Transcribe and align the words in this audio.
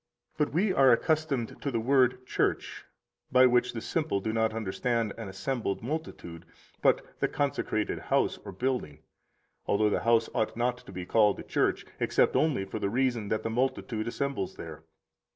48 0.33 0.37
But 0.47 0.55
we 0.55 0.73
are 0.73 0.91
accustomed 0.91 1.61
to 1.61 1.69
the 1.69 1.79
word 1.79 2.25
church, 2.25 2.85
by 3.31 3.45
which 3.45 3.71
the 3.73 3.81
simple 3.81 4.19
do 4.19 4.33
not 4.33 4.51
understand 4.51 5.13
an 5.15 5.27
assembled 5.29 5.83
multitude, 5.83 6.43
but 6.81 7.05
the 7.19 7.27
consecrated 7.27 7.99
house 7.99 8.39
or 8.43 8.51
building, 8.51 9.03
although 9.67 9.91
the 9.91 9.99
house 10.01 10.27
ought 10.33 10.57
not 10.57 10.79
to 10.87 10.91
be 10.91 11.05
called 11.05 11.39
a 11.39 11.43
church, 11.43 11.85
except 11.99 12.35
only 12.35 12.65
for 12.65 12.79
the 12.79 12.89
reason 12.89 13.29
that 13.29 13.43
the 13.43 13.51
multitude 13.51 14.07
assembles 14.07 14.55
there. 14.55 14.81